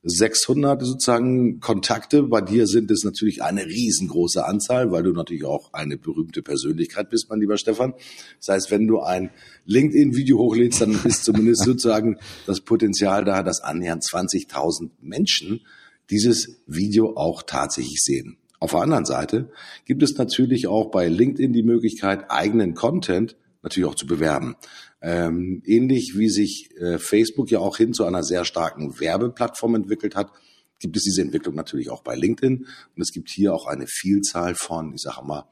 [0.09, 2.23] 600 sozusagen Kontakte.
[2.23, 7.09] Bei dir sind es natürlich eine riesengroße Anzahl, weil du natürlich auch eine berühmte Persönlichkeit
[7.09, 7.93] bist, mein lieber Stefan.
[8.39, 9.29] Das heißt, wenn du ein
[9.65, 15.61] LinkedIn-Video hochlädst, dann ist zumindest sozusagen das Potenzial da, dass annähernd 20.000 Menschen
[16.09, 18.37] dieses Video auch tatsächlich sehen.
[18.59, 19.51] Auf der anderen Seite
[19.85, 24.55] gibt es natürlich auch bei LinkedIn die Möglichkeit, eigenen Content natürlich auch zu bewerben.
[25.01, 30.15] Ähm, ähnlich wie sich äh, Facebook ja auch hin zu einer sehr starken Werbeplattform entwickelt
[30.15, 30.31] hat,
[30.79, 32.57] gibt es diese Entwicklung natürlich auch bei LinkedIn.
[32.57, 35.45] Und es gibt hier auch eine Vielzahl von, ich sage mal,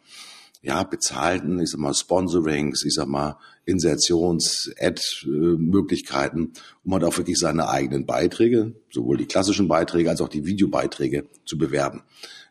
[0.62, 6.54] ja, bezahlten, ich sag mal, Sponsorings, ich sag mal, Insertions-Ad-Möglichkeiten,
[6.84, 11.26] um halt auch wirklich seine eigenen Beiträge, sowohl die klassischen Beiträge als auch die Videobeiträge
[11.46, 12.02] zu bewerben.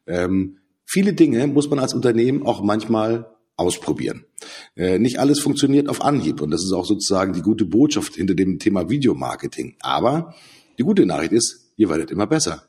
[0.07, 4.25] Ähm, viele Dinge muss man als Unternehmen auch manchmal ausprobieren.
[4.77, 8.35] Äh, nicht alles funktioniert auf Anhieb und das ist auch sozusagen die gute Botschaft hinter
[8.35, 9.77] dem Thema Videomarketing.
[9.81, 10.35] Aber
[10.79, 12.65] die gute Nachricht ist, ihr werdet immer besser.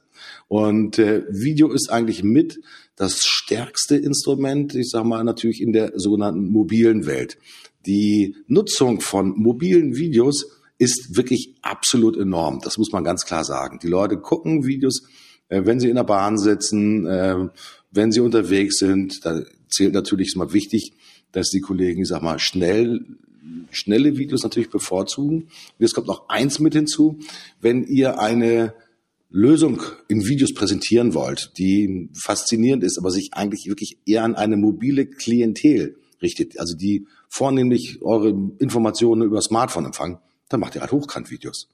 [0.47, 2.59] Und äh, Video ist eigentlich mit
[2.95, 7.37] das stärkste Instrument, ich sage mal natürlich in der sogenannten mobilen Welt.
[7.85, 10.45] Die Nutzung von mobilen Videos
[10.77, 12.59] ist wirklich absolut enorm.
[12.63, 13.79] Das muss man ganz klar sagen.
[13.81, 15.03] Die Leute gucken Videos,
[15.49, 17.49] äh, wenn sie in der Bahn sitzen, äh,
[17.91, 19.25] wenn sie unterwegs sind.
[19.25, 19.41] Da
[19.75, 20.93] zählt natürlich ist mal wichtig,
[21.31, 23.01] dass die Kollegen, ich sag mal, schnell
[23.71, 25.43] schnelle Videos natürlich bevorzugen.
[25.43, 27.19] Und jetzt kommt noch eins mit hinzu,
[27.61, 28.73] wenn ihr eine
[29.29, 34.57] Lösung in Videos präsentieren wollt, die faszinierend ist, aber sich eigentlich wirklich eher an eine
[34.57, 40.91] mobile Klientel richtet, also die vornehmlich eure Informationen über Smartphone empfangen, dann macht ihr halt
[40.91, 41.67] Hochkant-Videos.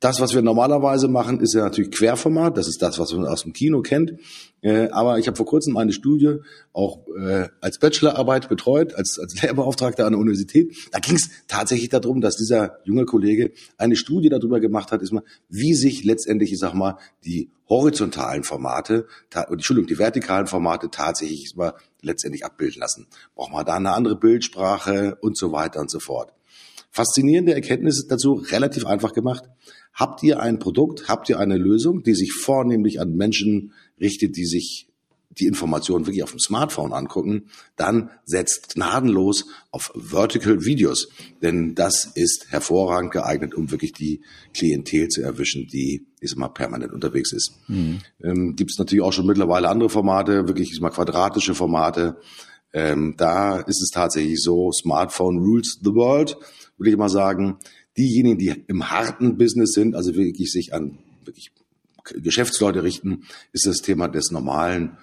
[0.00, 2.56] Das, was wir normalerweise machen, ist ja natürlich Querformat.
[2.56, 4.14] Das ist das, was man aus dem Kino kennt.
[4.60, 6.36] Äh, aber ich habe vor kurzem eine Studie
[6.72, 10.76] auch äh, als Bachelorarbeit betreut, als, als Lehrbeauftragter an der Universität.
[10.92, 15.02] Da ging es tatsächlich darum, dass dieser junge Kollege eine Studie darüber gemacht hat,
[15.48, 21.74] wie sich letztendlich, ich sag mal, die horizontalen Formate, Entschuldigung, die vertikalen Formate tatsächlich mal
[22.02, 23.06] letztendlich abbilden lassen.
[23.34, 26.32] Braucht man da eine andere Bildsprache und so weiter und so fort.
[26.90, 29.44] Faszinierende Erkenntnis dazu, relativ einfach gemacht.
[29.94, 34.46] Habt ihr ein Produkt, habt ihr eine Lösung, die sich vornehmlich an Menschen richtet, die
[34.46, 34.88] sich
[35.38, 41.08] die Informationen wirklich auf dem Smartphone angucken, dann setzt gnadenlos auf Vertical Videos.
[41.42, 44.22] Denn das ist hervorragend geeignet, um wirklich die
[44.54, 47.52] Klientel zu erwischen, die ist mal permanent unterwegs ist.
[47.68, 48.00] Mhm.
[48.22, 52.16] Ähm, Gibt es natürlich auch schon mittlerweile andere Formate, wirklich mal quadratische Formate.
[52.72, 56.36] Ähm, da ist es tatsächlich so, Smartphone rules the world
[56.78, 57.58] würde ich mal sagen,
[57.96, 61.50] diejenigen, die im harten Business sind, also wirklich sich an wirklich
[62.04, 64.96] Geschäftsleute richten, ist das Thema des normalen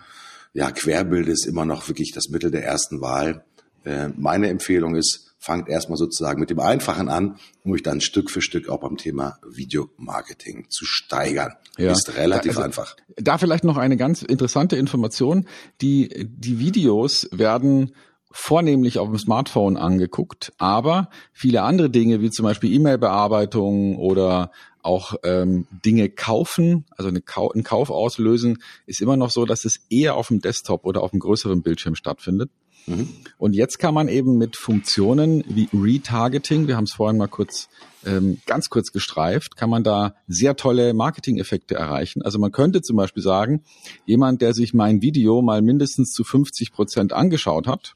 [0.54, 3.44] ja, Querbildes immer noch wirklich das Mittel der ersten Wahl.
[3.84, 8.32] Äh, meine Empfehlung ist, fangt erstmal sozusagen mit dem Einfachen an, um euch dann Stück
[8.32, 11.54] für Stück auch beim Thema Videomarketing zu steigern.
[11.78, 11.92] Ja.
[11.92, 12.96] Ist relativ also, einfach.
[13.18, 15.48] Da vielleicht noch eine ganz interessante Information.
[15.82, 17.92] Die, die Videos werden
[18.38, 25.16] vornehmlich auf dem Smartphone angeguckt, aber viele andere Dinge wie zum Beispiel E-Mail-Bearbeitung oder auch
[25.24, 29.80] ähm, Dinge kaufen, also eine Kau einen Kauf auslösen, ist immer noch so, dass es
[29.90, 32.52] eher auf dem Desktop oder auf einem größeren Bildschirm stattfindet.
[32.88, 33.08] Mhm.
[33.38, 37.70] Und jetzt kann man eben mit Funktionen wie Retargeting, wir haben es vorhin mal kurz
[38.06, 42.22] ähm, ganz kurz gestreift, kann man da sehr tolle Marketing-Effekte erreichen.
[42.22, 43.64] Also man könnte zum Beispiel sagen,
[44.06, 47.96] jemand, der sich mein Video mal mindestens zu 50 Prozent angeschaut hat,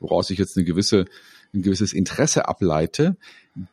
[0.00, 1.06] woraus ich jetzt eine gewisse,
[1.54, 3.16] ein gewisses Interesse ableite,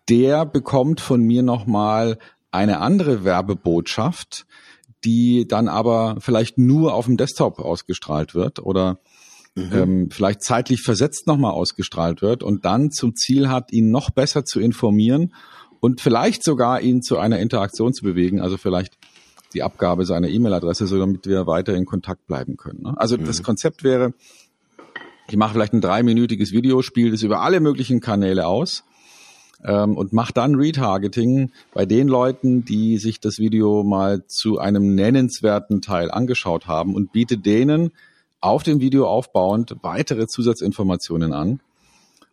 [0.10, 2.18] der bekommt von mir nochmal
[2.52, 4.46] eine andere Werbebotschaft,
[5.04, 9.00] die dann aber vielleicht nur auf dem Desktop ausgestrahlt wird oder
[9.56, 9.70] mhm.
[9.74, 14.46] ähm, vielleicht zeitlich versetzt nochmal ausgestrahlt wird und dann zum Ziel hat, ihn noch besser
[14.46, 15.34] zu informieren
[15.80, 18.98] und vielleicht sogar ihn zu einer Interaktion zu bewegen, also vielleicht
[19.54, 22.84] die Abgabe seiner E-Mail-Adresse, so damit wir weiter in Kontakt bleiben können.
[22.84, 22.94] Ne?
[22.96, 23.26] Also mhm.
[23.26, 24.14] das Konzept wäre,
[25.28, 28.84] ich mache vielleicht ein dreiminütiges Video, spiele das über alle möglichen Kanäle aus
[29.64, 34.96] ähm, und mache dann Retargeting bei den Leuten, die sich das Video mal zu einem
[34.96, 37.92] nennenswerten Teil angeschaut haben und biete denen
[38.42, 41.62] auf dem Video aufbauend weitere Zusatzinformationen an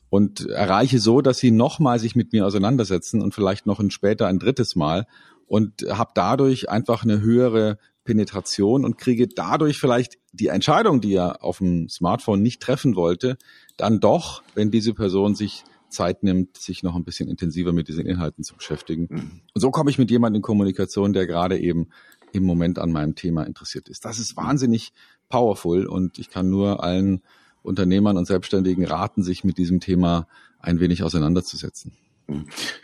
[0.08, 4.26] und erreiche so, dass sie nochmal sich mit mir auseinandersetzen und vielleicht noch ein später
[4.26, 5.06] ein drittes Mal
[5.46, 11.44] und habe dadurch einfach eine höhere Penetration und kriege dadurch vielleicht die Entscheidung, die er
[11.44, 13.36] auf dem Smartphone nicht treffen wollte,
[13.76, 18.06] dann doch, wenn diese Person sich Zeit nimmt, sich noch ein bisschen intensiver mit diesen
[18.06, 19.08] Inhalten zu beschäftigen.
[19.10, 19.40] Mhm.
[19.54, 21.88] Und so komme ich mit jemandem in Kommunikation, der gerade eben
[22.32, 24.04] im Moment an meinem Thema interessiert ist.
[24.04, 24.92] Das ist wahnsinnig
[25.28, 27.22] powerful und ich kann nur allen
[27.62, 30.26] Unternehmern und Selbstständigen raten, sich mit diesem Thema
[30.60, 31.92] ein wenig auseinanderzusetzen.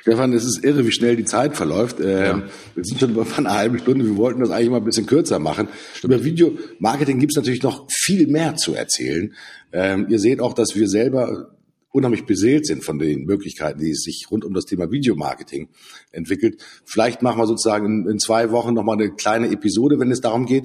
[0.00, 1.98] Stefan, es ist irre, wie schnell die Zeit verläuft.
[2.00, 2.42] Ähm, ja.
[2.74, 4.04] Wir sind schon über eine halbe Stunde.
[4.04, 5.68] Wir wollten das eigentlich mal ein bisschen kürzer machen.
[5.94, 6.14] Stimmt.
[6.14, 9.34] Über Videomarketing gibt es natürlich noch viel mehr zu erzählen.
[9.72, 11.50] Ähm, ihr seht auch, dass wir selber
[11.96, 15.68] unheimlich beseelt sind von den Möglichkeiten, die sich rund um das Thema Videomarketing
[16.12, 16.62] entwickelt.
[16.84, 20.44] Vielleicht machen wir sozusagen in, in zwei Wochen nochmal eine kleine Episode, wenn es darum
[20.44, 20.64] geht,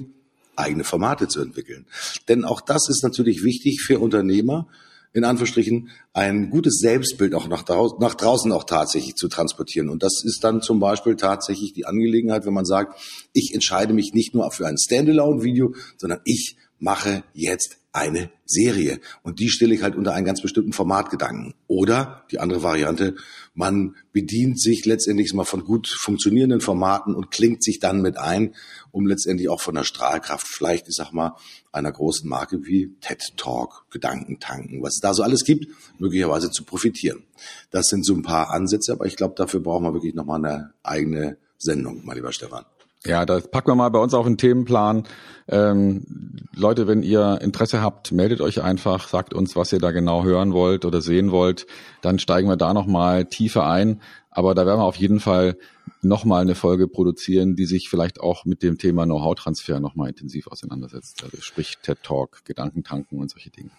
[0.56, 1.86] eigene Formate zu entwickeln.
[2.28, 4.68] Denn auch das ist natürlich wichtig für Unternehmer,
[5.12, 9.88] in Anführungsstrichen ein gutes Selbstbild auch nach, draußen, nach draußen auch tatsächlich zu transportieren.
[9.88, 12.98] Und das ist dann zum Beispiel tatsächlich die Angelegenheit, wenn man sagt,
[13.32, 19.00] ich entscheide mich nicht nur für ein Standalone-Video, sondern ich mache jetzt eine Serie.
[19.22, 21.54] Und die stelle ich halt unter einen ganz bestimmten Formatgedanken.
[21.66, 23.14] Oder die andere Variante,
[23.54, 28.54] man bedient sich letztendlich mal von gut funktionierenden Formaten und klingt sich dann mit ein,
[28.90, 31.36] um letztendlich auch von der Strahlkraft, vielleicht, ich sag mal,
[31.70, 35.66] einer großen Marke wie TED Talk, Gedankentanken, was es da so alles gibt,
[35.98, 37.24] möglicherweise zu profitieren.
[37.70, 40.72] Das sind so ein paar Ansätze, aber ich glaube, dafür brauchen wir wirklich nochmal eine
[40.82, 42.64] eigene Sendung, mein lieber Stefan.
[43.04, 45.04] Ja, das packen wir mal bei uns auf den Themenplan.
[45.48, 46.04] Ähm,
[46.54, 50.52] Leute, wenn ihr Interesse habt, meldet euch einfach, sagt uns, was ihr da genau hören
[50.52, 51.66] wollt oder sehen wollt.
[52.00, 54.00] Dann steigen wir da nochmal tiefer ein.
[54.30, 55.58] Aber da werden wir auf jeden Fall
[56.00, 61.24] nochmal eine Folge produzieren, die sich vielleicht auch mit dem Thema Know-how-Transfer nochmal intensiv auseinandersetzt.
[61.24, 63.70] Also sprich TED Talk, Gedankentanken und solche Dinge.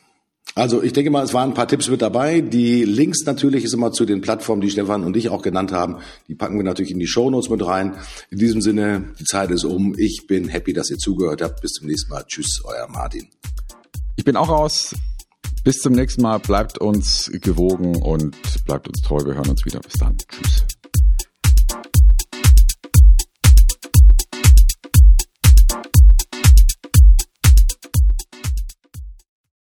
[0.55, 2.41] Also ich denke mal, es waren ein paar Tipps mit dabei.
[2.41, 5.97] Die Links natürlich ist immer zu den Plattformen, die Stefan und ich auch genannt haben.
[6.27, 7.95] Die packen wir natürlich in die Shownotes mit rein.
[8.29, 9.95] In diesem Sinne, die Zeit ist um.
[9.97, 11.61] Ich bin happy, dass ihr zugehört habt.
[11.61, 12.23] Bis zum nächsten Mal.
[12.27, 13.27] Tschüss, euer Martin.
[14.15, 14.95] Ich bin auch raus.
[15.63, 16.37] Bis zum nächsten Mal.
[16.37, 18.35] Bleibt uns gewogen und
[18.65, 19.25] bleibt uns treu.
[19.25, 19.79] Wir hören uns wieder.
[19.79, 20.17] Bis dann.
[20.17, 20.72] Tschüss.